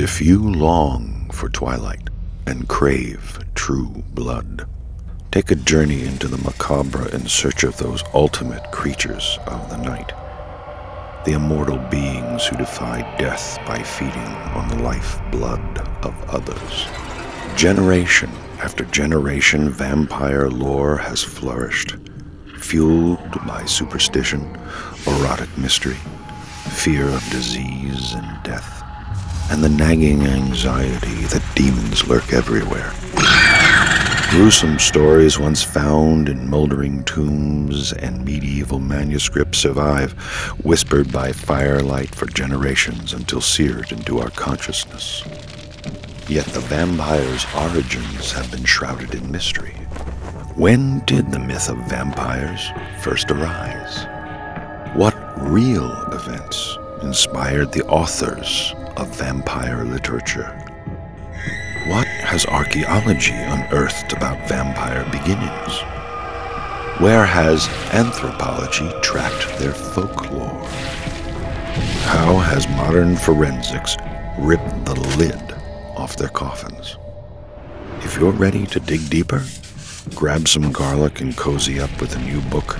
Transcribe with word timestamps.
If 0.00 0.20
you 0.20 0.38
long 0.38 1.28
for 1.32 1.48
twilight 1.48 2.08
and 2.46 2.68
crave 2.68 3.40
true 3.56 4.04
blood, 4.14 4.64
take 5.32 5.50
a 5.50 5.56
journey 5.56 6.04
into 6.04 6.28
the 6.28 6.38
macabre 6.38 7.12
in 7.12 7.26
search 7.26 7.64
of 7.64 7.76
those 7.78 8.04
ultimate 8.14 8.70
creatures 8.70 9.40
of 9.48 9.68
the 9.70 9.76
night. 9.78 10.12
The 11.24 11.32
immortal 11.32 11.78
beings 11.90 12.46
who 12.46 12.56
defy 12.56 13.00
death 13.18 13.58
by 13.66 13.82
feeding 13.82 14.32
on 14.54 14.68
the 14.68 14.84
life 14.84 15.20
blood 15.32 15.78
of 16.04 16.14
others. 16.30 16.86
Generation 17.56 18.30
after 18.60 18.84
generation, 18.84 19.68
vampire 19.68 20.48
lore 20.48 20.96
has 20.96 21.24
flourished, 21.24 21.96
fueled 22.56 23.44
by 23.44 23.64
superstition, 23.64 24.42
erotic 25.08 25.58
mystery, 25.58 25.98
fear 26.70 27.08
of 27.08 27.30
disease 27.30 28.12
and 28.14 28.42
death, 28.44 28.78
and 29.50 29.64
the 29.64 29.68
nagging 29.68 30.26
anxiety 30.26 31.24
that 31.26 31.42
demons 31.54 32.06
lurk 32.06 32.32
everywhere. 32.32 32.92
Gruesome 34.30 34.78
stories 34.78 35.38
once 35.38 35.62
found 35.62 36.28
in 36.28 36.50
moldering 36.50 37.02
tombs 37.04 37.94
and 37.94 38.22
medieval 38.24 38.78
manuscripts 38.78 39.58
survive, 39.58 40.12
whispered 40.64 41.10
by 41.10 41.32
firelight 41.32 42.14
for 42.14 42.26
generations 42.26 43.14
until 43.14 43.40
seared 43.40 43.90
into 43.90 44.20
our 44.20 44.28
consciousness. 44.30 45.24
Yet 46.28 46.44
the 46.46 46.60
vampire's 46.60 47.46
origins 47.56 48.30
have 48.32 48.50
been 48.50 48.66
shrouded 48.66 49.14
in 49.14 49.32
mystery. 49.32 49.72
When 50.56 51.00
did 51.06 51.32
the 51.32 51.38
myth 51.38 51.70
of 51.70 51.78
vampires 51.88 52.70
first 53.00 53.30
arise? 53.30 54.04
What 54.94 55.16
real 55.38 55.90
events 56.12 56.76
inspired 57.00 57.72
the 57.72 57.86
authors 57.86 58.74
of 58.98 59.16
vampire 59.16 59.84
literature? 59.84 60.48
What 61.86 62.06
has 62.06 62.44
archaeology 62.46 63.32
unearthed 63.32 64.12
about 64.12 64.48
vampire 64.48 65.04
beginnings? 65.04 65.80
Where 67.00 67.24
has 67.24 67.68
anthropology 67.94 68.90
tracked 69.00 69.58
their 69.58 69.72
folklore? 69.72 70.64
How 72.02 72.36
has 72.38 72.68
modern 72.70 73.16
forensics 73.16 73.96
ripped 74.38 74.84
the 74.84 74.96
lid 75.16 75.52
off 75.96 76.16
their 76.16 76.28
coffins? 76.28 76.96
If 78.00 78.18
you're 78.18 78.32
ready 78.32 78.66
to 78.66 78.80
dig 78.80 79.08
deeper, 79.08 79.44
grab 80.14 80.48
some 80.48 80.72
garlic 80.72 81.20
and 81.20 81.36
cozy 81.36 81.78
up 81.78 82.00
with 82.00 82.16
a 82.16 82.20
new 82.20 82.40
book, 82.50 82.78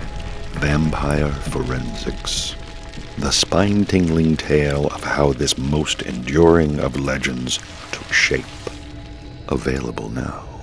Vampire 0.61 1.30
Forensics. 1.30 2.56
The 3.19 3.33
spine 3.33 3.84
tingling 3.84 4.36
tale 4.36 4.86
of 4.86 5.02
how 5.02 5.33
this 5.33 5.58
most 5.58 6.02
enduring 6.02 6.78
of 6.78 6.98
legends 6.98 7.58
took 7.91 8.12
shape 8.12 8.44
available 9.48 10.08
now. 10.08 10.58